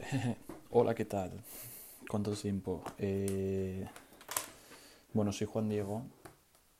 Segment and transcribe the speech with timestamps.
[0.70, 1.32] Hola, ¿qué tal?
[2.08, 2.82] ¿Cuánto tiempo?
[2.98, 3.86] Eh,
[5.12, 6.02] Bueno, soy Juan Diego,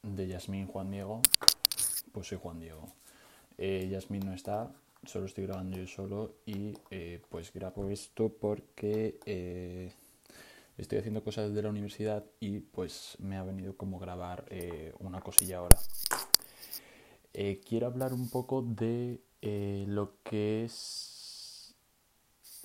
[0.03, 1.23] de Yasmín Juan Diego.
[2.13, 2.87] Pues soy Juan Diego.
[3.59, 4.71] Eh, Yasmín no está,
[5.05, 9.93] solo estoy grabando yo solo y eh, pues grabo esto porque eh,
[10.77, 14.45] estoy haciendo cosas de la universidad y pues me ha venido como grabar
[14.99, 15.79] una cosilla ahora.
[17.67, 19.21] Quiero hablar un poco de
[19.87, 21.16] lo que es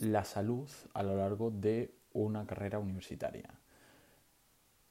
[0.02, 3.50] la salud a lo largo de una carrera universitaria.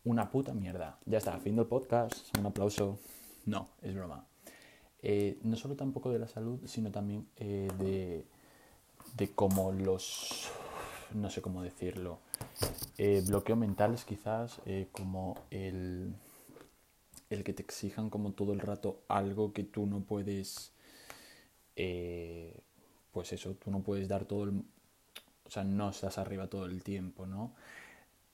[0.05, 0.99] Una puta mierda.
[1.05, 2.37] Ya está, fin del podcast.
[2.39, 2.99] Un aplauso.
[3.45, 4.25] No, es broma.
[5.03, 8.25] Eh, no solo tampoco de la salud, sino también eh, de,
[9.17, 10.49] de cómo los...
[11.13, 12.21] No sé cómo decirlo.
[12.97, 16.15] Eh, bloqueo mentales quizás, eh, como el,
[17.31, 20.73] el que te exijan como todo el rato algo que tú no puedes...
[23.13, 24.63] pues eso, tú no puedes dar todo el...
[25.51, 27.57] O sea, no estás arriba todo el tiempo, ¿no?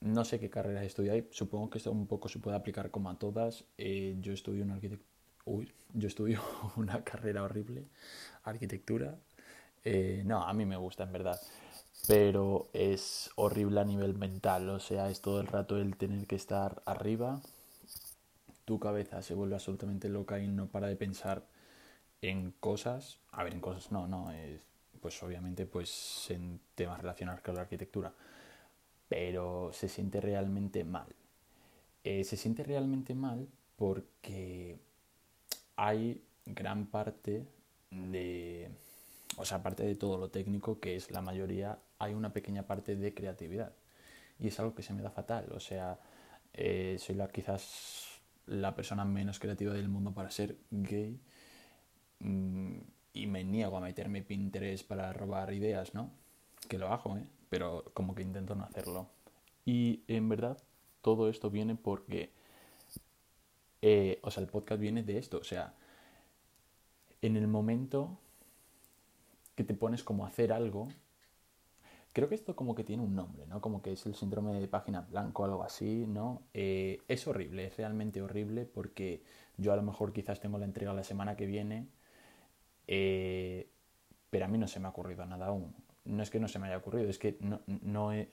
[0.01, 3.19] No sé qué carreras estudiáis, supongo que esto un poco se puede aplicar como a
[3.19, 3.65] todas.
[3.79, 4.79] Eh, yo estudio una.
[5.47, 6.43] Uy, yo estudio
[6.77, 7.87] una carrera horrible,
[8.45, 9.19] arquitectura.
[9.83, 11.41] Eh, no, a mí me gusta en verdad,
[12.07, 16.37] pero es horrible a nivel mental, o sea, es todo el rato el tener que
[16.37, 17.41] estar arriba,
[18.67, 21.47] tu cabeza se vuelve absolutamente loca y no para de pensar
[22.21, 24.61] en cosas, a ver, en cosas no, no, es,
[25.07, 28.13] pues obviamente pues en temas relacionados con la arquitectura,
[29.09, 31.07] pero se siente realmente mal.
[32.03, 33.47] Eh, se siente realmente mal
[33.77, 34.81] porque
[35.77, 37.47] hay gran parte
[37.93, 38.69] de,
[39.37, 42.97] o sea, aparte de todo lo técnico, que es la mayoría, hay una pequeña parte
[42.97, 43.77] de creatividad.
[44.41, 46.01] Y es algo que se me da fatal, o sea,
[46.53, 51.21] eh, soy la, quizás la persona menos creativa del mundo para ser gay
[52.19, 56.11] mm, y me niego a meterme Pinterest para robar ideas, ¿no?
[56.69, 57.25] Que lo hago, ¿eh?
[57.49, 59.09] Pero como que intento no hacerlo.
[59.65, 60.59] Y en verdad
[61.03, 62.31] todo esto viene porque,
[63.83, 65.75] eh, o sea, el podcast viene de esto, o sea,
[67.23, 68.19] en el momento
[69.55, 70.89] que te pones como a hacer algo,
[72.13, 73.61] creo que esto como que tiene un nombre, ¿no?
[73.61, 76.43] Como que es el síndrome de página blanco o algo así, ¿no?
[76.55, 79.23] Eh, es horrible, es realmente horrible porque
[79.59, 81.87] yo a lo mejor quizás tengo la entrega la semana que viene,
[82.87, 83.69] eh,
[84.31, 85.75] pero a mí no se me ha ocurrido nada aún.
[86.05, 88.29] No es que no se me haya ocurrido, es que no, no, he,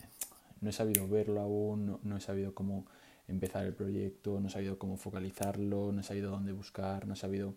[0.61, 2.85] no he sabido verlo aún, no, no he sabido cómo
[3.27, 7.17] empezar el proyecto, no he sabido cómo focalizarlo, no he sabido dónde buscar, no he
[7.17, 7.55] sabido...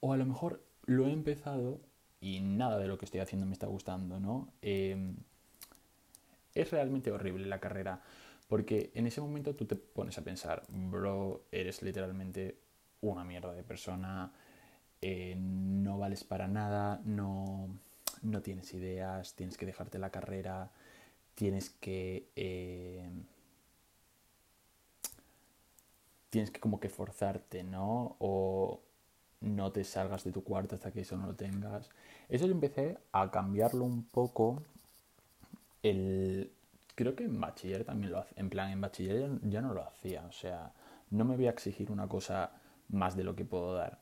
[0.00, 1.80] O a lo mejor lo he empezado
[2.20, 4.48] y nada de lo que estoy haciendo me está gustando, ¿no?
[4.62, 5.14] Eh,
[6.54, 8.00] es realmente horrible la carrera,
[8.48, 12.58] porque en ese momento tú te pones a pensar, bro, eres literalmente
[13.00, 14.32] una mierda de persona,
[15.06, 17.68] eh, no vales para nada, no,
[18.22, 20.70] no tienes ideas, tienes que dejarte la carrera,
[21.34, 22.30] tienes que...
[22.36, 23.06] Eh,
[26.30, 28.16] tienes que como que forzarte, ¿no?
[28.18, 28.80] O
[29.42, 31.90] no te salgas de tu cuarto hasta que eso no lo tengas.
[32.30, 34.62] Eso yo empecé a cambiarlo un poco.
[35.82, 36.50] El...
[36.94, 38.40] Creo que en bachiller también lo hacía.
[38.40, 40.24] En plan, en bachiller ya no lo hacía.
[40.26, 40.72] O sea,
[41.10, 42.52] no me voy a exigir una cosa
[42.88, 43.98] más de lo que puedo dar.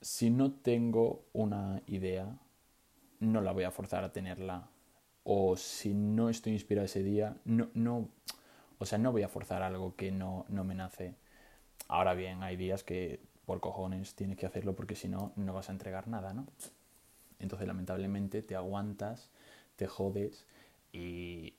[0.00, 2.38] Si no tengo una idea,
[3.20, 4.68] no la voy a forzar a tenerla.
[5.24, 8.08] O si no estoy inspirado ese día, no, no,
[8.78, 11.16] o sea, no voy a forzar algo que no, no me nace.
[11.88, 15.68] Ahora bien, hay días que por cojones tienes que hacerlo porque si no, no vas
[15.68, 16.46] a entregar nada, ¿no?
[17.38, 19.30] Entonces, lamentablemente, te aguantas,
[19.76, 20.46] te jodes
[20.92, 21.54] y...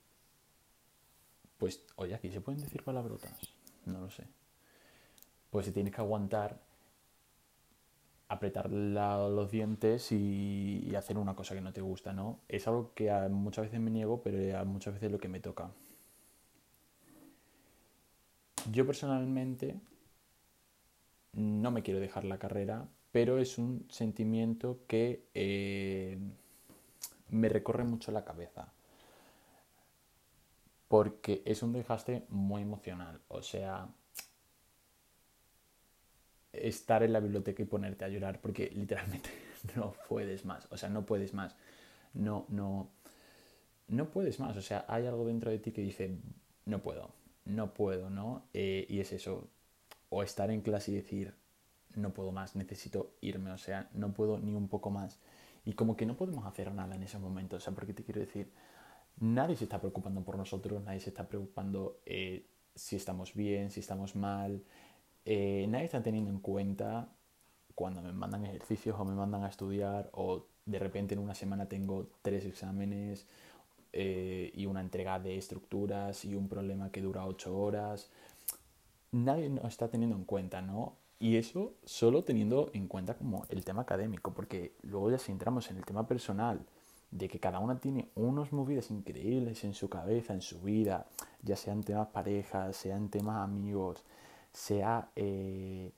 [1.58, 3.34] Pues, oye, aquí se pueden decir palabrotas,
[3.86, 4.26] no lo sé.
[5.50, 6.62] Pues se tienes que aguantar,
[8.30, 12.40] apretar los dientes y, y, hacer una cosa que no te gusta, ¿no?
[12.48, 15.40] Es algo que a, muchas veces me niego, pero a muchas veces lo que me
[15.40, 15.72] toca.
[18.72, 19.76] Yo personalmente
[21.34, 26.20] no me quiero dejar la carrera, pero es un sentimiento que eh,
[27.30, 28.72] me recorre mucho la cabeza.
[30.88, 33.22] Porque es un desgaste muy emocional.
[33.28, 33.88] O sea,
[36.54, 39.30] estar en la biblioteca y ponerte a llorar porque literalmente
[39.76, 40.68] no puedes más.
[40.72, 41.56] O sea, no puedes más.
[42.14, 42.90] No, no,
[43.88, 44.58] no puedes más.
[44.58, 46.18] O sea, hay algo dentro de ti que dice,
[46.66, 47.12] no puedo,
[47.46, 48.44] no puedo, ¿no?
[48.54, 49.50] Eh, y es eso,
[50.10, 51.34] o estar en clase y decir,
[51.96, 55.20] no puedo más, necesito irme, o sea, no puedo ni un poco más.
[55.66, 58.22] Y como que no podemos hacer nada en ese momento, o sea, porque te quiero
[58.22, 58.52] decir,
[59.20, 63.80] nadie se está preocupando por nosotros, nadie se está preocupando eh, si estamos bien, si
[63.82, 64.64] estamos mal,
[65.26, 67.10] eh, nadie está teniendo en cuenta
[67.76, 71.68] cuando me mandan ejercicios o me mandan a estudiar o de repente en una semana
[71.68, 73.26] tengo tres exámenes
[73.94, 78.10] eh, y una entrega de estructuras y un problema que dura ocho horas.
[79.12, 80.96] Nadie nos está teniendo en cuenta, ¿no?
[81.20, 85.70] Y eso solo teniendo en cuenta como el tema académico, porque luego ya si entramos
[85.70, 86.66] en el tema personal,
[87.12, 91.08] de que cada una tiene unos movidas increíbles en su cabeza, en su vida,
[91.42, 94.04] ya sean temas parejas, sean temas amigos,
[94.54, 95.92] sea eh,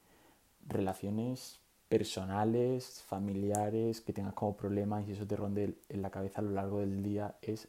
[0.67, 1.59] relaciones
[1.89, 6.51] personales, familiares, que tengas como problemas y eso te ronde en la cabeza a lo
[6.51, 7.67] largo del día, es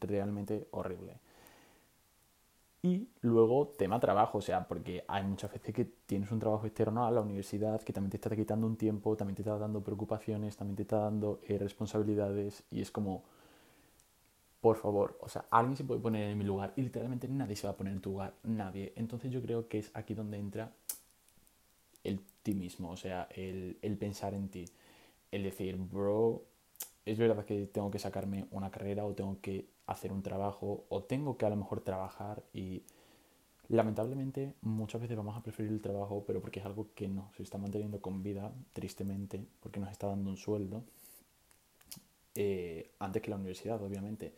[0.00, 1.14] realmente horrible.
[2.82, 7.06] Y luego tema trabajo, o sea, porque hay muchas veces que tienes un trabajo externo
[7.06, 10.58] a la universidad que también te está quitando un tiempo, también te está dando preocupaciones,
[10.58, 13.22] también te está dando eh, responsabilidades y es como,
[14.64, 16.72] por favor, o sea, alguien se puede poner en mi lugar.
[16.76, 18.94] Y literalmente nadie se va a poner en tu lugar, nadie.
[18.96, 20.72] Entonces yo creo que es aquí donde entra
[22.02, 24.64] el ti mismo, o sea, el, el pensar en ti,
[25.32, 26.44] el decir, bro,
[27.04, 31.02] es verdad que tengo que sacarme una carrera o tengo que hacer un trabajo o
[31.02, 32.84] tengo que a lo mejor trabajar y
[33.68, 37.42] lamentablemente muchas veces vamos a preferir el trabajo pero porque es algo que no se
[37.42, 40.84] está manteniendo con vida tristemente porque nos está dando un sueldo
[42.34, 44.32] eh, antes que la universidad obviamente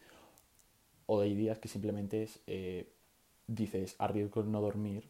[1.06, 2.86] o hay días que simplemente eh,
[3.46, 5.04] dices arriesgo no dormir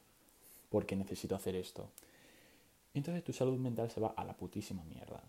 [0.70, 1.88] porque necesito hacer esto
[2.94, 5.22] entonces tu salud mental se va a la putísima mierda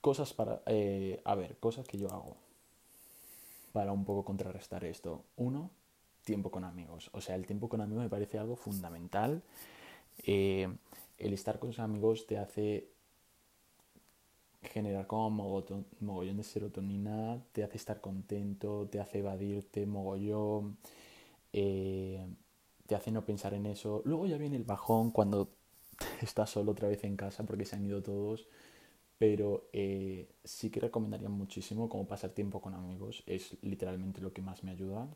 [0.00, 2.36] cosas para eh, a ver cosas que yo hago
[3.72, 5.24] para un poco contrarrestar esto.
[5.36, 5.70] Uno,
[6.24, 7.10] tiempo con amigos.
[7.12, 9.42] O sea, el tiempo con amigos me parece algo fundamental.
[10.26, 10.68] Eh,
[11.18, 12.88] el estar con sus amigos te hace
[14.62, 15.30] generar como
[16.00, 20.76] mogollón de serotonina, te hace estar contento, te hace evadirte mogollón,
[21.52, 22.26] eh,
[22.86, 24.02] te hace no pensar en eso.
[24.04, 25.50] Luego ya viene el bajón cuando
[26.22, 28.46] estás solo otra vez en casa porque se han ido todos
[29.20, 34.40] pero eh, sí que recomendaría muchísimo como pasar tiempo con amigos, es literalmente lo que
[34.40, 35.06] más me ayuda.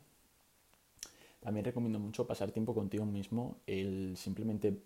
[1.39, 4.77] También recomiendo mucho pasar tiempo contigo mismo, el simplemente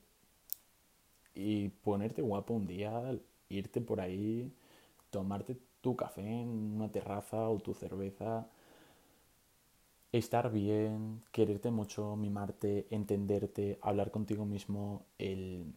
[1.36, 3.20] y ponerte guapo un día,
[3.50, 4.52] irte por ahí,
[5.10, 8.48] tomarte tu café en una terraza o tu cerveza,
[10.12, 15.74] estar bien, quererte mucho, mimarte, entenderte, hablar contigo mismo, el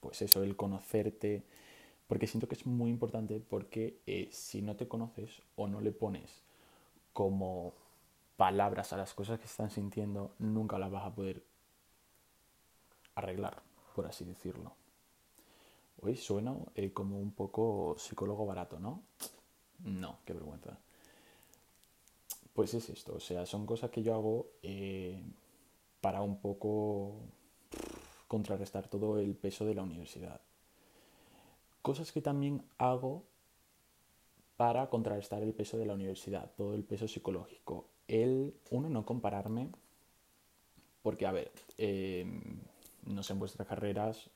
[0.00, 1.42] pues eso, el conocerte,
[2.06, 5.92] porque siento que es muy importante porque eh, si no te conoces o no le
[5.92, 6.42] pones
[7.12, 7.74] como
[8.36, 11.42] palabras a las cosas que están sintiendo, nunca las vas a poder
[13.16, 13.60] arreglar,
[13.94, 14.72] por así decirlo.
[16.00, 19.02] Hoy suena eh, como un poco psicólogo barato, ¿no?
[19.84, 20.78] No, qué vergüenza.
[22.52, 25.22] Pues es esto, o sea, son cosas que yo hago eh,
[26.00, 27.14] para un poco
[28.26, 30.40] contrarrestar todo el peso de la universidad.
[31.82, 33.24] Cosas que también hago
[34.56, 37.86] para contrarrestar el peso de la universidad, todo el peso psicológico.
[38.08, 39.70] El, uno, no compararme,
[41.02, 42.60] porque, a ver, em,
[43.06, 44.30] no sé en vuestras carreras,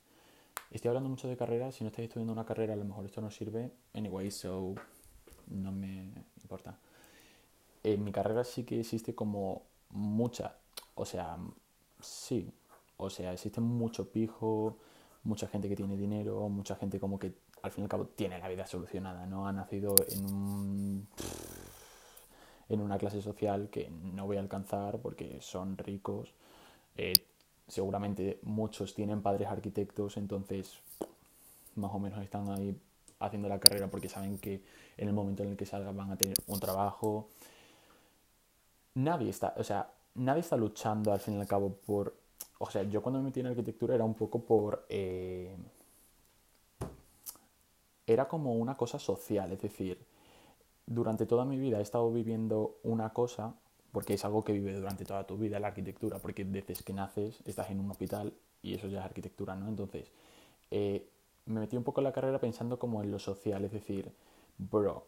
[0.71, 3.21] estoy hablando mucho de carreras, si no estáis estudiando una carrera, a lo mejor esto
[3.21, 4.73] no sirve, anyway, so
[5.47, 6.11] no me
[6.41, 6.77] importa.
[7.83, 10.55] En mi carrera sí que existe como mucha,
[10.95, 11.37] o sea,
[11.99, 12.51] sí,
[12.97, 14.77] o sea, existe mucho pijo,
[15.23, 18.39] mucha gente que tiene dinero, mucha gente como que al fin y al cabo tiene
[18.39, 19.47] la vida solucionada, ¿no?
[19.47, 21.07] Ha nacido en un
[22.69, 26.33] en una clase social que no voy a alcanzar porque son ricos.
[26.95, 27.13] Eh,
[27.67, 30.79] seguramente muchos tienen padres arquitectos, entonces
[31.75, 32.75] más o menos están ahí
[33.19, 34.61] haciendo la carrera porque saben que
[34.97, 37.29] en el momento en el que salgan van a tener un trabajo.
[38.95, 42.13] Nadie está, o sea, nadie está luchando al fin y al cabo por
[42.65, 44.85] o sea, yo cuando me metí en arquitectura era un poco por...
[44.87, 45.53] Eh,
[48.07, 49.99] era como una cosa social, es decir,
[50.85, 53.53] durante toda mi vida he estado viviendo una cosa,
[53.93, 57.39] porque es algo que vive durante toda tu vida la arquitectura, porque desde que naces
[57.45, 59.69] estás en un hospital y eso ya es arquitectura, ¿no?
[59.69, 60.11] Entonces,
[60.71, 61.07] eh,
[61.45, 64.11] me metí un poco en la carrera pensando como en lo social, es decir,
[64.57, 65.05] bro,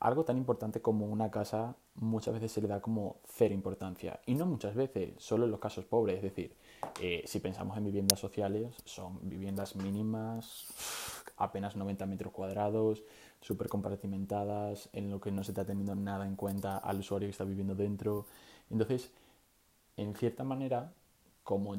[0.00, 4.20] algo tan importante como una casa muchas veces se le da como cero importancia.
[4.26, 6.16] Y no muchas veces, solo en los casos pobres.
[6.16, 6.54] Es decir,
[7.00, 10.66] eh, si pensamos en viviendas sociales, son viviendas mínimas,
[11.38, 13.02] apenas 90 metros cuadrados,
[13.44, 17.32] súper compartimentadas, en lo que no se está teniendo nada en cuenta al usuario que
[17.32, 18.24] está viviendo dentro.
[18.70, 19.12] Entonces,
[19.98, 20.94] en cierta manera,
[21.42, 21.76] como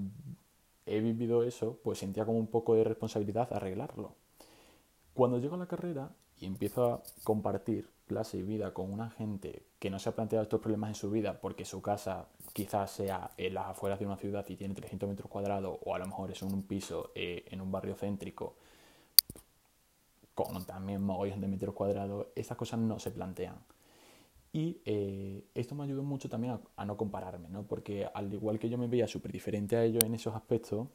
[0.86, 4.13] he vivido eso, pues sentía como un poco de responsabilidad arreglarlo.
[5.15, 9.63] Cuando llego a la carrera y empiezo a compartir clase y vida con una gente
[9.79, 13.31] que no se ha planteado estos problemas en su vida porque su casa quizás sea
[13.38, 16.29] en las afueras de una ciudad y tiene 300 metros cuadrados o a lo mejor
[16.29, 18.53] es un piso eh, en un barrio céntrico
[20.36, 23.56] con también mogollones de metros cuadrados, estas cosas no se plantean.
[24.51, 27.63] Y eh, esto me ayudó mucho también a, no compararme, ¿no?
[27.63, 30.88] Porque al igual que yo me veía súper diferente a ellos en esos aspectos,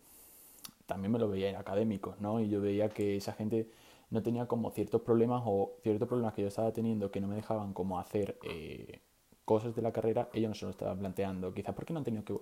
[0.87, 2.41] también me lo veía en académicos, ¿no?
[2.41, 3.71] Y yo veía que esa gente
[4.11, 7.37] no tenía como ciertos problemas o ciertos problemas que yo estaba teniendo que no me
[7.37, 9.01] dejaban como hacer eh,
[9.45, 11.53] cosas de la carrera, ellos no se lo estaban planteando.
[11.55, 12.39] Quizás porque no han tenido que...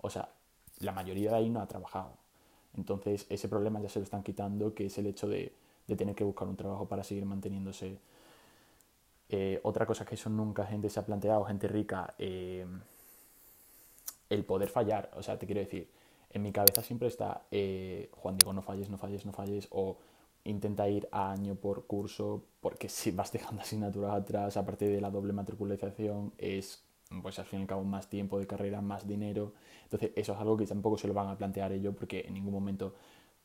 [0.00, 0.28] O sea,
[0.80, 2.12] la mayoría de ahí no ha trabajado.
[2.76, 5.52] Entonces ese problema ya se lo están quitando, que es el hecho de,
[5.90, 7.98] de tener que buscar un trabajo para seguir manteniéndose.
[9.28, 12.66] Eh, otra cosa que eso nunca gente se ha planteado, gente rica, eh,
[14.28, 15.10] el poder fallar.
[15.16, 15.88] O sea, te quiero decir,
[16.32, 19.98] en mi cabeza siempre está, eh, Juan Diego, no falles, no falles, no falles, o
[20.44, 25.10] intenta ir a año por curso, porque si vas dejando asignaturas atrás, aparte de la
[25.10, 26.82] doble matriculación, es
[27.22, 29.52] pues al fin y al cabo más tiempo de carrera, más dinero.
[29.84, 32.52] Entonces eso es algo que tampoco se lo van a plantear ellos porque en ningún
[32.52, 32.94] momento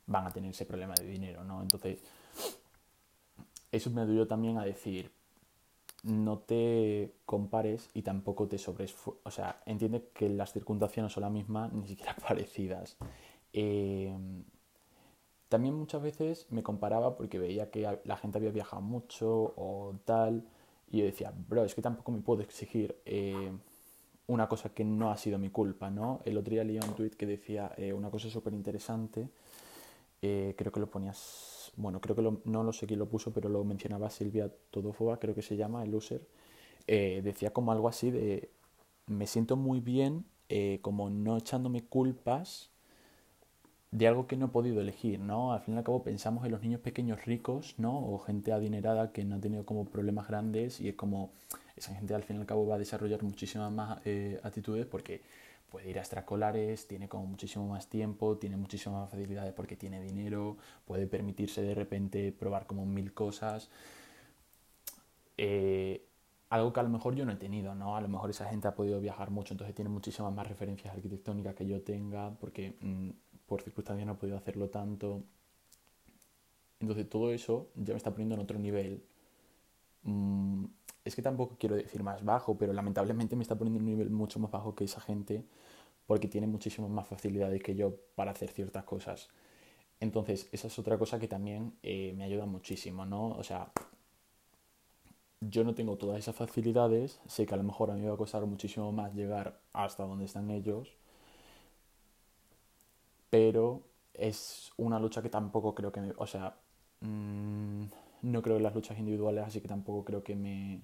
[0.07, 1.61] van a tener ese problema de dinero, ¿no?
[1.61, 1.99] Entonces
[3.71, 5.11] eso me ayudó también a decir,
[6.03, 8.95] no te compares y tampoco te sobres...
[9.23, 12.97] O sea, entiende que las circunstancias no son las mismas, ni siquiera parecidas.
[13.53, 14.15] Eh,
[15.49, 20.45] también muchas veces me comparaba porque veía que la gente había viajado mucho o tal
[20.91, 23.51] y yo decía, bro, es que tampoco me puedo exigir eh,
[24.27, 26.21] una cosa que no ha sido mi culpa, ¿no?
[26.25, 29.29] El otro día leía un tweet que decía eh, una cosa súper interesante,
[30.21, 33.49] eh, creo que lo ponías, bueno, creo que no lo sé quién lo puso, pero
[33.49, 36.21] lo mencionaba Silvia Todofoba, creo que se llama, el user,
[36.87, 38.49] decía como algo así de,
[39.07, 40.25] me siento muy bien
[40.81, 42.69] como no echándome culpas
[43.97, 45.53] de algo que no he podido elegir, ¿no?
[45.53, 47.97] Al fin y al cabo pensamos en los niños pequeños ricos, ¿no?
[47.97, 51.31] O gente adinerada que no ha tenido como problemas grandes y es como
[51.77, 55.21] esa gente al fin y al cabo va a desarrollar muchísimas más eh, actitudes porque
[55.75, 60.01] puede ir a extracolares, tiene como muchísimo más tiempo, tiene muchísimas más facilidades porque tiene
[60.01, 60.55] dinero,
[60.85, 63.69] puede permitirse de repente probar como mil cosas.
[65.37, 66.01] Eh,
[66.49, 67.97] algo que a lo mejor yo no he tenido, ¿no?
[67.97, 71.55] A lo mejor esa gente ha podido viajar mucho, entonces tiene muchísimas más referencias arquitectónicas
[71.55, 73.09] que yo tenga, porque mm,
[73.45, 75.23] por circunstancias no he podido hacerlo tanto.
[76.79, 79.03] Entonces todo eso ya me está poniendo en otro nivel.
[80.03, 80.63] Mm,
[81.03, 84.09] es que tampoco quiero decir más bajo, pero lamentablemente me está poniendo en un nivel
[84.09, 85.43] mucho más bajo que esa gente
[86.07, 89.29] porque tiene muchísimas más facilidades que yo para hacer ciertas cosas.
[89.99, 93.29] Entonces, esa es otra cosa que también eh, me ayuda muchísimo, ¿no?
[93.29, 93.71] O sea,
[95.41, 98.15] yo no tengo todas esas facilidades, sé que a lo mejor a mí me va
[98.15, 100.97] a costar muchísimo más llegar hasta donde están ellos,
[103.29, 103.81] pero
[104.13, 106.13] es una lucha que tampoco creo que me...
[106.17, 106.57] O sea,
[107.01, 107.83] mm,
[108.23, 110.81] no creo en las luchas individuales, así que tampoco creo que me,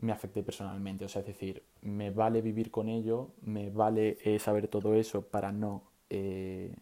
[0.00, 1.04] me afecte personalmente.
[1.04, 5.22] O sea, es decir, me vale vivir con ello, me vale eh, saber todo eso
[5.22, 6.74] para no, eh,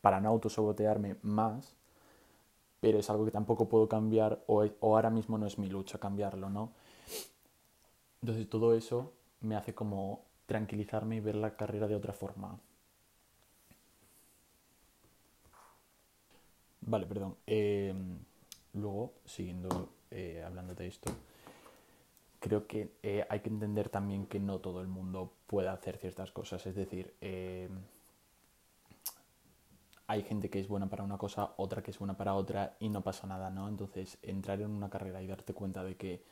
[0.00, 1.76] para no autosabotearme más,
[2.80, 5.98] pero es algo que tampoco puedo cambiar o, o ahora mismo no es mi lucha
[5.98, 6.72] cambiarlo, ¿no?
[8.22, 12.58] Entonces todo eso me hace como tranquilizarme y ver la carrera de otra forma.
[16.82, 17.36] Vale, perdón.
[17.46, 17.94] Eh,
[18.74, 21.10] luego, siguiendo eh, hablando de esto,
[22.40, 26.32] creo que eh, hay que entender también que no todo el mundo puede hacer ciertas
[26.32, 26.66] cosas.
[26.66, 27.14] Es decir,
[30.06, 32.88] hay gente que es buena para una cosa, otra que es buena para otra y
[32.88, 33.68] no pasa nada, ¿no?
[33.68, 36.22] Entonces, entrar en una carrera y darte cuenta de que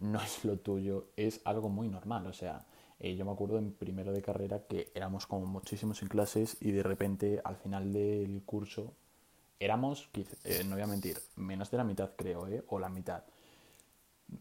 [0.00, 2.26] no es lo tuyo es algo muy normal.
[2.26, 2.66] O sea,
[3.00, 6.82] yo me acuerdo en primero de carrera que éramos como muchísimos en clases y de
[6.82, 8.92] repente al final del curso
[9.60, 10.08] éramos,
[10.44, 12.64] eh, no voy a mentir, menos de la mitad creo, ¿eh?
[12.68, 13.22] o la mitad.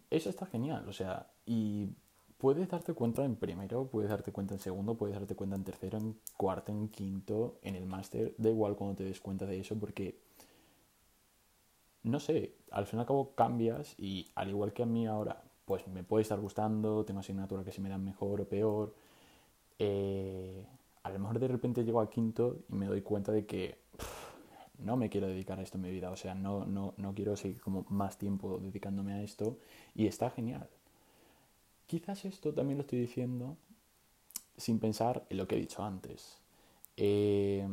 [0.10, 1.90] Eso está genial, o sea, y
[2.38, 5.98] puedes darte cuenta en primero, puedes darte cuenta en segundo, puedes darte cuenta en tercero,
[5.98, 9.78] en cuarto, en quinto, en el máster, da igual cuando te des cuenta de eso
[9.78, 10.20] porque,
[12.04, 15.44] no sé, al fin y al cabo cambias y al igual que a mí ahora,
[15.66, 18.94] pues me puede estar gustando, tengo asignaturas que se me dan mejor o peor,
[19.80, 20.66] eh,
[21.04, 23.85] a lo mejor de repente llego al quinto y me doy cuenta de que
[24.80, 27.36] no me quiero dedicar a esto en mi vida, o sea, no, no, no quiero
[27.36, 29.58] seguir como más tiempo dedicándome a esto
[29.94, 30.70] y está genial.
[31.88, 33.58] Quizás esto también lo estoy diciendo
[34.58, 36.42] sin pensar en lo que he dicho antes.
[36.98, 37.68] Eh,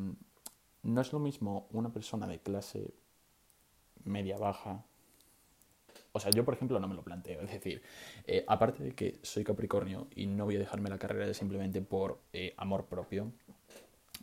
[0.82, 2.92] no es lo mismo una persona de clase
[4.04, 4.85] media baja.
[6.12, 7.40] O sea, yo por ejemplo no me lo planteo.
[7.42, 7.82] Es decir,
[8.26, 12.21] eh, aparte de que soy Capricornio y no voy a dejarme la carrera simplemente por
[12.32, 13.32] eh, amor propio,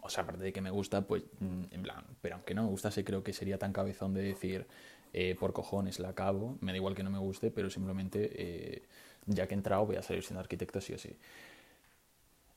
[0.01, 2.69] o sea, aparte de que me gusta, pues, mm, en plan, pero aunque no me
[2.69, 4.67] gustase, creo que sería tan cabezón de decir,
[5.13, 8.83] eh, por cojones la acabo, me da igual que no me guste, pero simplemente, eh,
[9.25, 11.15] ya que he entrado, voy a salir siendo arquitecto sí o sí.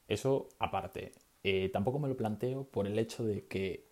[0.08, 1.12] Eso aparte.
[1.44, 3.84] Eh, tampoco me lo planteo por el hecho de que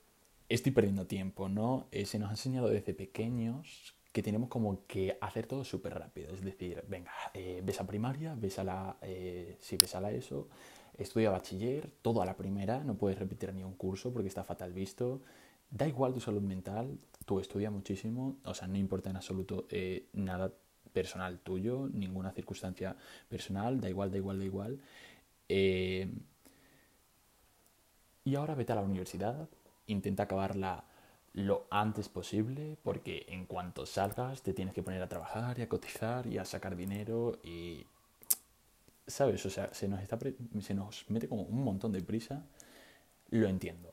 [0.48, 1.88] estoy perdiendo tiempo, ¿no?
[2.04, 6.32] Se nos ha enseñado desde pequeños que tenemos como que hacer todo súper rápido.
[6.34, 10.48] Es decir, venga, ves a primaria, ves a la, eh, si ves a la ESO,
[11.02, 14.72] estudia bachiller, todo a la primera, no puedes repetir ni un curso porque está fatal
[14.72, 15.22] visto.
[15.70, 20.06] Da igual tu salud mental, tú estudia muchísimo, o sea, no importa en absoluto eh,
[20.12, 20.52] nada
[20.92, 22.96] personal tuyo, ninguna circunstancia
[23.28, 24.80] personal, da igual, da igual, da igual.
[25.48, 26.08] Eh,
[28.24, 29.48] y ahora vete a la universidad,
[29.86, 30.84] intenta acabarla
[31.32, 35.68] lo antes posible, porque en cuanto salgas te tienes que poner a trabajar y a
[35.68, 37.86] cotizar y a sacar dinero y...
[39.10, 39.44] ¿Sabes?
[39.44, 40.18] O sea, se nos, está,
[40.60, 42.44] se nos mete como un montón de prisa.
[43.30, 43.90] Lo entiendo.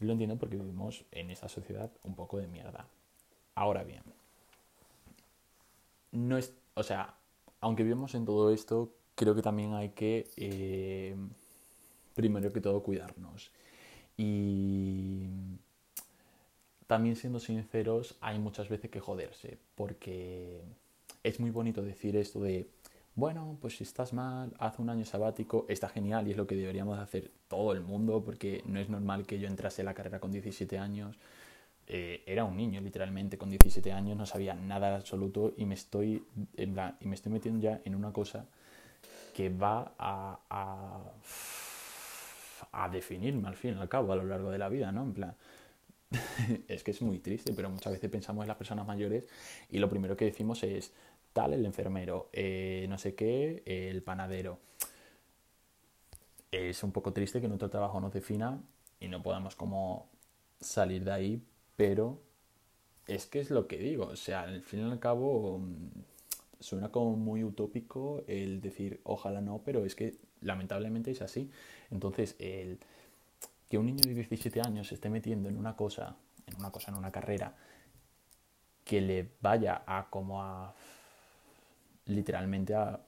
[0.00, 2.86] Lo entiendo porque vivimos en esta sociedad un poco de mierda.
[3.54, 4.02] Ahora bien,
[6.12, 7.14] no es, o sea,
[7.60, 11.16] aunque vivimos en todo esto, creo que también hay que, eh,
[12.14, 13.50] primero que todo, cuidarnos.
[14.16, 15.26] Y
[16.86, 20.62] también siendo sinceros, hay muchas veces que joderse, porque
[21.22, 22.68] es muy bonito decir esto de,
[23.14, 26.54] bueno, pues si estás mal, haz un año sabático, está genial y es lo que
[26.54, 30.20] deberíamos hacer todo el mundo, porque no es normal que yo entrase a la carrera
[30.20, 31.16] con 17 años.
[31.86, 36.24] Eh, era un niño, literalmente, con 17 años, no sabía nada absoluto y me estoy,
[36.56, 38.46] en la, y me estoy metiendo ya en una cosa
[39.34, 41.00] que va a, a,
[42.72, 45.02] a definirme al fin y al cabo a lo largo de la vida, ¿no?
[45.02, 45.34] En plan,
[46.68, 49.28] es que es muy triste, pero muchas veces pensamos en las personas mayores
[49.68, 50.92] y lo primero que decimos es
[51.32, 54.58] tal el enfermero, eh, no sé qué, el panadero.
[56.50, 58.60] Es un poco triste que nuestro trabajo nos defina
[58.98, 60.08] y no podamos como
[60.60, 61.42] salir de ahí,
[61.76, 62.20] pero
[63.06, 65.88] es que es lo que digo, o sea, al fin y al cabo mm,
[66.60, 71.50] suena como muy utópico el decir ojalá no, pero es que lamentablemente es así.
[71.90, 72.78] Entonces, el
[73.68, 76.90] que un niño de 17 años se esté metiendo en una cosa, en una cosa,
[76.90, 77.54] en una carrera,
[78.84, 80.74] que le vaya a como a
[82.10, 83.00] literalmente a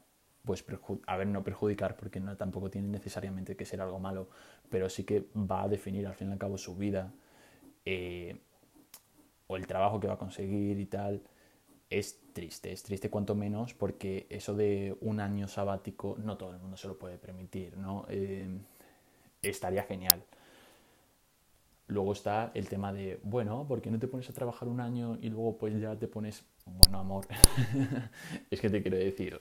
[0.44, 0.64] pues
[1.06, 4.28] a ver no perjudicar porque tampoco tiene necesariamente que ser algo malo
[4.68, 7.12] pero sí que va a definir al fin y al cabo su vida
[7.84, 8.36] eh,
[9.46, 11.22] o el trabajo que va a conseguir y tal.
[11.90, 16.58] Es triste es triste cuanto menos porque eso de un año sabático no todo el
[16.58, 18.48] mundo se lo puede permitir no eh,
[19.42, 20.24] estaría genial.
[21.88, 25.18] Luego está el tema de, bueno, ¿por qué no te pones a trabajar un año
[25.20, 27.26] y luego pues ya te pones, bueno, amor?
[28.50, 29.40] es que te quiero decir,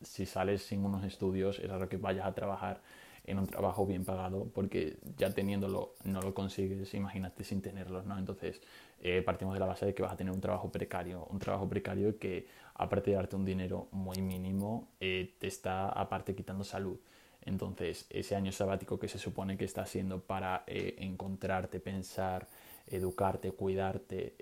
[0.00, 2.80] si sales sin unos estudios, es raro que vayas a trabajar
[3.24, 8.18] en un trabajo bien pagado, porque ya teniéndolo no lo consigues, imagínate sin tenerlo, ¿no?
[8.18, 8.60] Entonces,
[9.00, 11.68] eh, partimos de la base de que vas a tener un trabajo precario, un trabajo
[11.68, 16.98] precario que, aparte de darte un dinero muy mínimo, eh, te está aparte quitando salud.
[17.44, 22.48] Entonces, ese año sabático que se supone que está siendo para eh, encontrarte, pensar,
[22.86, 24.34] educarte, cuidarte,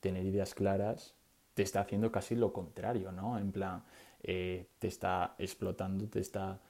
[0.00, 1.14] tener ideas claras,
[1.54, 3.38] te está haciendo casi lo contrario, ¿no?
[3.38, 3.84] En plan,
[4.22, 6.60] eh, te está explotando, te está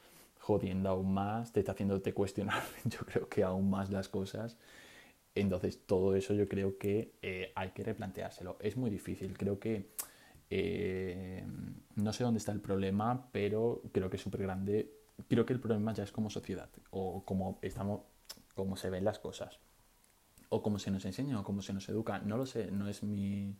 [0.41, 4.57] jodiendo aún más, te está haciéndote cuestionar, yo creo que aún más las cosas.
[5.35, 7.15] Entonces, todo eso yo creo que
[7.55, 8.59] hay que replanteárselo.
[8.61, 9.89] Es muy difícil, creo que
[11.97, 14.91] no sé dónde está el problema, pero creo que es súper grande
[15.29, 18.03] creo que el problema ya es como sociedad o como estamos
[18.55, 19.59] como se ven las cosas
[20.49, 23.03] o como se nos enseña o como se nos educa no lo sé no es
[23.03, 23.57] mi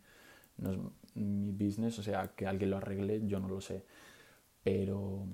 [1.15, 3.85] mi business o sea que alguien lo arregle yo no lo sé.
[4.63, 5.25] Pero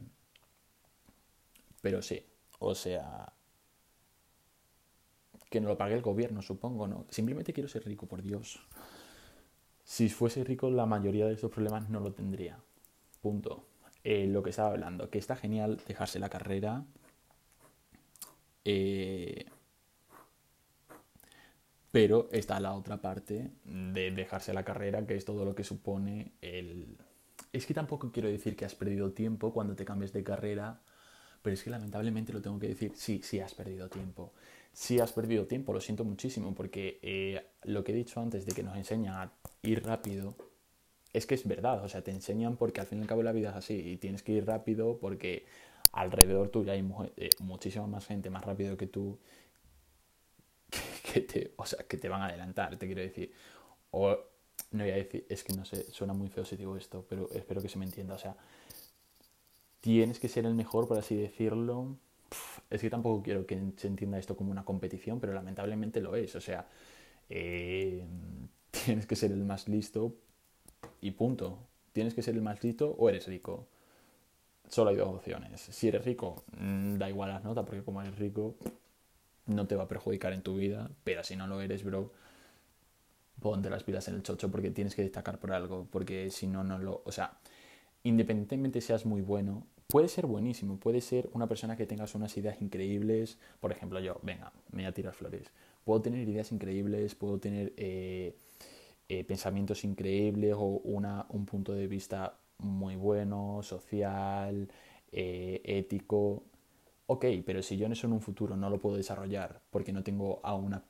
[1.81, 2.21] pero sí
[2.59, 3.31] o sea
[5.49, 8.59] que no lo pague el gobierno supongo no simplemente quiero ser rico por Dios.
[9.83, 12.59] Si fuese rico la mayoría de estos problemas no lo tendría.
[13.21, 13.65] Punto.
[14.03, 16.85] Eh, lo que estaba hablando, que está genial dejarse la carrera.
[18.65, 19.45] Eh,
[21.91, 26.34] pero está la otra parte de dejarse la carrera, que es todo lo que supone
[26.41, 26.97] el...
[27.52, 30.82] Es que tampoco quiero decir que has perdido tiempo cuando te cambies de carrera,
[31.41, 34.34] pero es que lamentablemente lo tengo que decir, sí, sí has perdido tiempo.
[34.71, 38.52] Sí has perdido tiempo, lo siento muchísimo, porque eh, lo que he dicho antes de
[38.52, 39.32] que nos enseña a
[39.63, 40.36] ir rápido,
[41.12, 43.32] es que es verdad, o sea, te enseñan porque al fin y al cabo la
[43.32, 45.45] vida es así y tienes que ir rápido porque
[45.91, 49.17] alrededor tuyo hay eh, muchísima más gente más rápido que tú
[51.11, 53.31] que, te, o sea, que te van a adelantar, te quiero decir.
[53.91, 54.17] O
[54.71, 57.29] no voy a decir, es que no sé, suena muy feo si digo esto, pero
[57.31, 58.35] espero que se me entienda, o sea,
[59.81, 61.97] tienes que ser el mejor, por así decirlo.
[62.69, 66.35] Es que tampoco quiero que se entienda esto como una competición, pero lamentablemente lo es,
[66.35, 66.67] o sea,
[67.29, 68.05] eh,
[68.85, 70.13] tienes que ser el más listo
[71.01, 71.59] y punto.
[71.93, 73.67] Tienes que ser el más listo o eres rico.
[74.67, 75.61] Solo hay dos opciones.
[75.61, 78.55] Si eres rico, mm, da igual las notas, porque como eres rico,
[79.49, 82.12] no te va a perjudicar en tu vida, pero si no lo eres, bro,
[83.39, 86.63] ponte las pilas en el chocho porque tienes que destacar por algo, porque si no,
[86.63, 87.01] no lo...
[87.05, 87.38] O sea,
[88.03, 92.62] independientemente seas muy bueno, puede ser buenísimo, puede ser una persona que tengas unas ideas
[92.62, 95.51] increíbles, por ejemplo yo, venga, me voy a tirar flores,
[95.83, 98.35] puedo tener ideas increíbles, puedo tener eh,
[99.09, 104.69] eh, pensamientos increíbles o una, un punto de vista muy bueno, social,
[105.12, 106.43] eh, ético.
[107.11, 110.03] Ok, pero si yo en eso en un futuro no lo puedo desarrollar porque no
[110.03, 110.83] tengo a una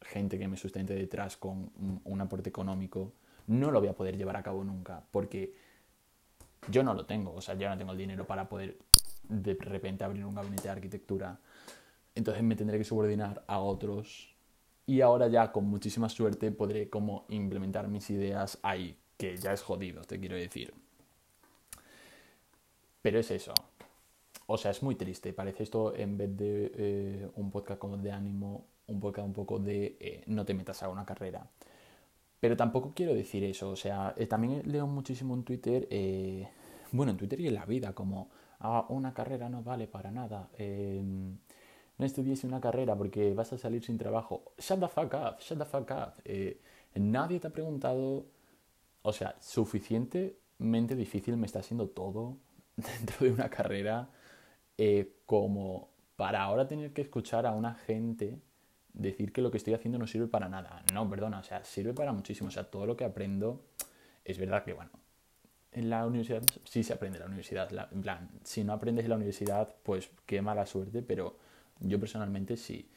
[0.00, 1.72] gente que me sustente detrás con
[2.04, 3.12] un, aporte económico,
[3.48, 5.52] no lo voy a poder llevar a cabo nunca porque
[6.70, 8.78] yo no lo tengo, o sea, yo no tengo el dinero para poder
[9.28, 11.40] de repente abrir un gabinete de arquitectura.
[12.14, 14.36] Entonces me tendré que subordinar a otros
[14.86, 19.62] y ahora ya con muchísima suerte podré como implementar mis ideas ahí, que ya es
[19.62, 20.72] jodido, te quiero decir.
[23.02, 23.52] Pero es eso.
[24.54, 25.32] O sea, es muy triste.
[25.32, 29.58] Parece esto, en vez de eh, un podcast como de ánimo, un podcast un poco
[29.58, 31.48] de eh, no te metas a una carrera.
[32.38, 33.70] Pero tampoco quiero decir eso.
[33.70, 35.88] O sea, eh, también leo muchísimo en Twitter,
[36.90, 38.28] bueno, en Twitter y en la vida, como
[38.60, 40.50] ah, una carrera no vale para nada.
[40.58, 41.38] Em,
[41.96, 44.52] no estudies una carrera porque vas a salir sin trabajo.
[44.58, 46.22] Shut the fuck up, shut the fuck up.
[46.94, 48.26] nadie te ha preguntado,
[49.00, 52.36] o sea, suficientemente difícil me está siendo todo
[52.76, 54.10] dentro de una carrera
[54.78, 58.38] eh, como para ahora tener que escuchar a una gente
[58.92, 60.82] decir que lo que estoy haciendo no sirve para nada.
[60.92, 62.48] No, perdona, o sea, sirve para muchísimo.
[62.48, 63.64] O sea, todo lo que aprendo
[64.24, 64.90] es verdad que, bueno,
[65.72, 67.70] en la universidad sí se aprende en la universidad.
[67.92, 71.38] en plan, si no aprendes en la universidad, pues qué mala suerte, pero
[71.80, 72.88] yo personalmente sí.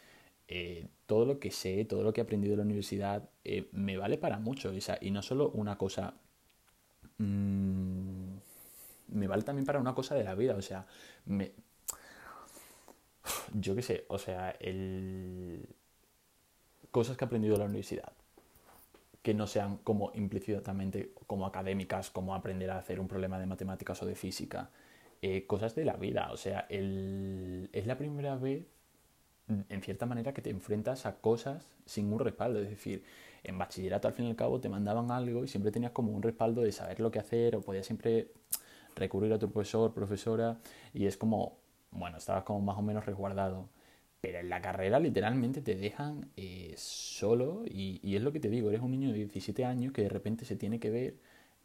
[0.48, 3.98] Eh, todo lo que sé, todo lo que he aprendido en la universidad eh, me
[3.98, 4.70] vale para mucho.
[4.70, 6.16] O sea, y no solo una cosa...
[7.18, 8.36] Mmm,
[9.08, 10.86] me vale también para una cosa de la vida, o sea,
[11.26, 11.52] me...
[13.54, 15.68] Yo qué sé, o sea, el...
[16.92, 18.14] Cosas que he aprendido en la universidad,
[19.22, 24.02] que no sean como implícitamente como académicas, como aprender a hacer un problema de matemáticas
[24.02, 24.70] o de física,
[25.22, 27.70] eh, cosas de la vida, o sea, el...
[27.74, 28.66] es la primera vez,
[29.48, 33.04] en cierta manera, que te enfrentas a cosas sin un respaldo, es decir,
[33.44, 36.24] en bachillerato al fin y al cabo te mandaban algo y siempre tenías como un
[36.24, 38.32] respaldo de saber lo que hacer o podías siempre
[38.96, 40.58] recurrir a tu profesor, profesora,
[40.94, 41.58] y es como,
[41.96, 43.70] bueno, estabas como más o menos resguardado.
[44.22, 48.70] Pero en la carrera literalmente te dejan eh, solo y, es lo que te digo,
[48.70, 51.16] eres un niño de 17 años que de repente se tiene que ver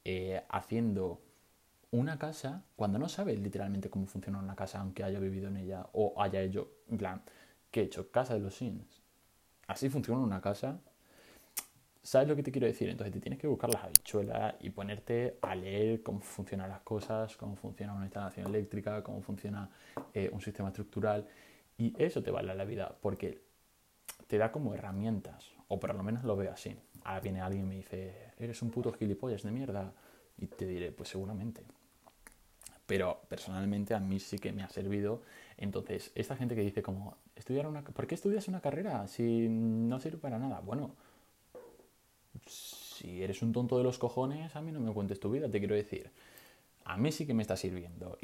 [0.05, 1.21] eh, haciendo
[1.91, 5.87] una casa cuando no sabes literalmente cómo funciona una casa aunque haya vivido en ella
[5.93, 7.23] o haya hecho, en plan,
[7.71, 8.11] ¿qué he hecho?
[8.11, 9.01] Casa de los Sims.
[9.67, 10.81] Así funciona una casa
[12.03, 12.89] ¿Sabes lo que te quiero decir?
[12.89, 17.37] Entonces te tienes que buscar las habichuelas y ponerte a leer cómo funcionan las cosas,
[17.37, 19.69] cómo funciona una instalación eléctrica, cómo funciona
[20.15, 21.27] eh, un sistema estructural.
[21.77, 23.43] Y eso te vale la vida porque
[24.27, 26.75] te da como herramientas, o por lo menos lo veo así.
[27.05, 29.93] Ahora viene alguien y me dice, eres un puto gilipollas de mierda.
[30.39, 31.63] Y te diré, pues seguramente.
[32.87, 35.23] Pero personalmente a mí sí que me ha servido.
[35.59, 40.01] Entonces, esta gente que dice como, estudiar una, ¿por qué estudias una carrera si no
[40.01, 40.61] sirve para nada?
[40.61, 40.97] Bueno,
[42.47, 45.59] si eres un tonto de los cojones, a mí no me cuentes tu vida, te
[45.59, 46.11] quiero decir.
[46.85, 48.19] A mí sí que me está sirviendo.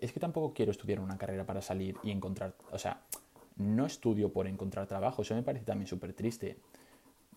[0.00, 2.54] Es que tampoco quiero estudiar una carrera para salir y encontrar...
[2.72, 3.02] O sea,
[3.56, 5.22] no estudio por encontrar trabajo.
[5.22, 6.58] Eso me parece también súper triste.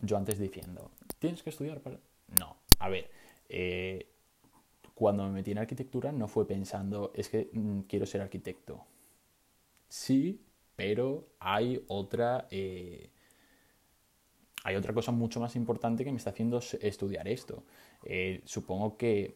[0.02, 2.00] Yo antes diciendo, ¿tienes que estudiar para...?
[2.40, 2.58] No.
[2.80, 3.12] A ver,
[3.50, 4.08] eh,
[4.96, 8.84] cuando me metí en arquitectura no fue pensando, es que mm, quiero ser arquitecto.
[9.88, 10.42] Sí,
[10.76, 12.48] pero hay otra...
[12.50, 13.10] Eh,
[14.64, 17.64] hay otra cosa mucho más importante que me está haciendo estudiar esto.
[18.04, 19.36] Eh, supongo que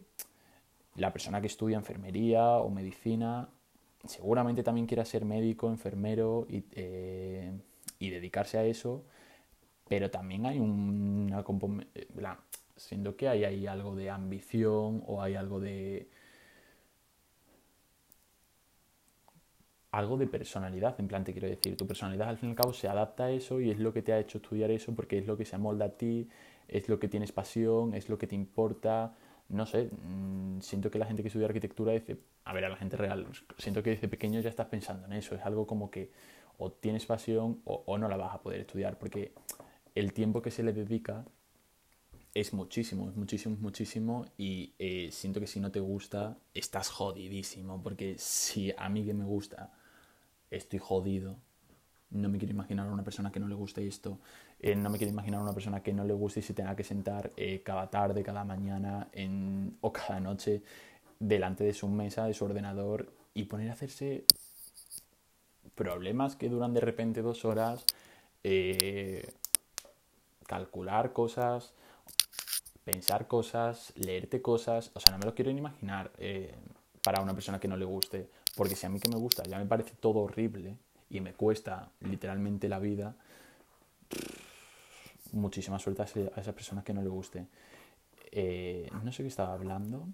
[0.95, 3.49] la persona que estudia enfermería o medicina
[4.05, 7.51] seguramente también quiera ser médico, enfermero y, eh,
[7.99, 9.03] dedicarse a eso,
[9.87, 11.43] pero también hay una
[11.95, 12.07] eh,
[12.75, 16.07] siento que hay ahí algo de ambición o hay algo de
[19.95, 22.73] algo de personalidad, en plan te quiero decir, tu personalidad al fin y al cabo
[22.73, 25.25] se adapta a eso y es lo que te ha hecho estudiar eso porque es
[25.25, 26.27] lo que se amolda a ti,
[26.67, 29.13] es lo que tienes pasión, es lo que te importa,
[29.47, 32.75] no sé, mm, siento que la gente que estudia arquitectura dice, a ver, a la
[32.75, 33.25] gente real,
[33.57, 36.11] siento que desde pequeño ya estás pensando en eso, es algo como que
[36.57, 39.31] o tienes pasión o, no la vas a poder estudiar porque
[39.93, 41.25] el tiempo que se le dedica
[42.33, 47.81] es muchísimo, es muchísimo, muchísimo y eh, siento que si no te gusta estás jodidísimo
[47.81, 49.71] porque si a mí que me gusta
[50.51, 51.37] estoy jodido.
[52.11, 54.19] No me quiero imaginar a una persona que no le guste esto.
[54.59, 56.75] Eh, no me quiero imaginar a una persona que no le guste y se tenga
[56.75, 59.09] que sentar eh, cada tarde, cada mañana
[59.81, 60.61] o cada noche
[61.19, 64.25] delante de su mesa, de su ordenador y poner a hacerse
[65.73, 67.85] problemas que duran de repente dos horas,
[68.43, 69.33] eh,
[70.47, 71.73] calcular cosas,
[72.85, 76.11] pensar cosas, leerte cosas, o sea, no me lo quiero ni imaginar
[77.03, 79.57] para una persona que no le guste, porque si a mí que me gusta ya
[79.57, 80.77] me parece todo horrible
[81.09, 83.15] y me cuesta literalmente la vida,
[85.31, 86.05] muchísima suerte a,
[86.39, 87.47] esa persona que no le guste.
[88.31, 90.07] Eh, no sé qué estaba hablando.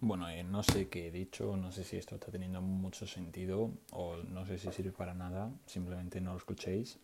[0.00, 3.70] Bueno, eh, no sé qué he dicho, no sé si esto está teniendo mucho sentido
[3.92, 6.98] o no sé si sirve para nada, simplemente no lo escuchéis.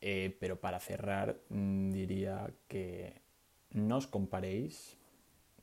[0.00, 3.22] Eh, pero para cerrar mm, diría que
[3.70, 4.96] no os comparéis.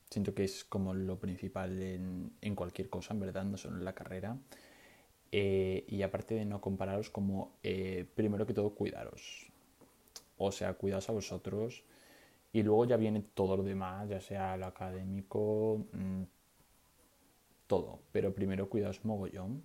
[0.09, 3.85] Siento que es como lo principal en, en cualquier cosa, en verdad, no solo en
[3.85, 4.37] la carrera.
[5.31, 9.47] Eh, y aparte de no compararos, como eh, primero que todo cuidaros.
[10.37, 11.83] O sea, cuidaos a vosotros
[12.51, 16.23] y luego ya viene todo lo demás, ya sea lo académico, mm,
[17.67, 17.99] todo.
[18.11, 19.63] Pero primero cuidaos mogollón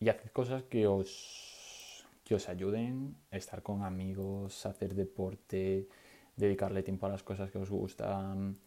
[0.00, 5.88] y haced cosas que os que os ayuden estar con amigos, hacer deporte,
[6.36, 8.58] dedicarle tiempo a las cosas que os gustan,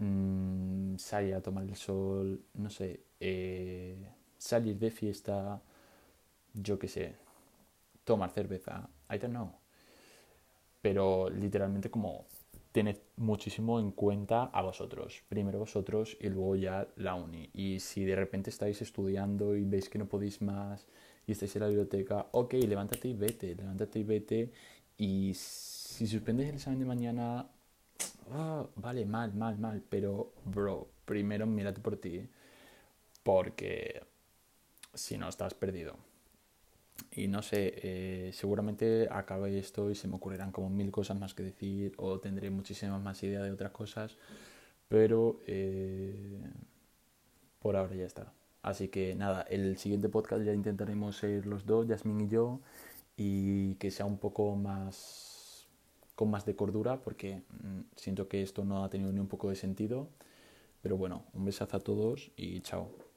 [0.00, 3.96] mmm, salir a tomar el sol, no sé, eh,
[4.38, 5.62] salir de fiesta,
[6.54, 7.14] yo qué sé,
[8.04, 9.52] tomar cerveza, I don't know.
[10.82, 12.26] Pero literalmente como
[12.72, 15.22] tened muchísimo en cuenta a vosotros.
[15.28, 17.50] Primero vosotros y luego ya la uni.
[17.52, 20.86] Y si de repente estáis estudiando y veis que no podéis más
[21.26, 24.52] y estáis en la biblioteca, ok, levántate y vete, levántate y vete.
[24.96, 27.50] Y si suspendes el examen de mañana,
[28.32, 32.28] ah, vale, mal, mal, mal, pero bro, primero mírate por ti,
[33.22, 34.02] porque
[34.94, 35.96] si no estás perdido.
[37.12, 41.34] Y no sé, eh, seguramente acabe esto y se me ocurrirán como mil cosas más
[41.34, 44.16] que decir o tendré muchísimas más ideas de otras cosas,
[44.88, 46.40] pero eh,
[47.58, 48.32] por ahora ya está.
[48.62, 52.60] Así que nada, el siguiente podcast ya intentaremos ser los dos, Yasmin y yo,
[53.16, 55.29] y que sea un poco más
[56.20, 59.48] con más de cordura, porque mm, siento que esto no ha tenido ni un poco
[59.48, 60.06] de sentido.
[60.82, 63.09] Pero bueno, un besazo a todos y chao.